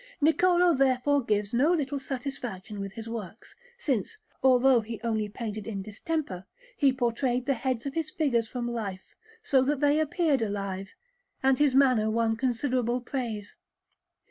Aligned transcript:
Niccolò 0.19 0.75
therefore 0.75 1.23
gave 1.27 1.53
no 1.53 1.73
little 1.73 1.99
satisfaction 1.99 2.79
with 2.79 2.93
his 2.93 3.07
works, 3.07 3.55
since, 3.77 4.17
although 4.41 4.81
he 4.81 4.99
only 5.03 5.29
painted 5.29 5.67
in 5.67 5.83
distemper, 5.83 6.47
he 6.75 6.91
portrayed 6.91 7.45
the 7.45 7.53
heads 7.53 7.85
of 7.85 7.93
his 7.93 8.09
figures 8.09 8.47
from 8.47 8.67
life, 8.67 9.13
so 9.43 9.61
that 9.61 9.79
they 9.79 9.99
appeared 9.99 10.41
alive, 10.41 10.89
and 11.43 11.59
his 11.59 11.75
manner 11.75 12.09
won 12.09 12.35
considerable 12.35 12.99
praise. 12.99 13.55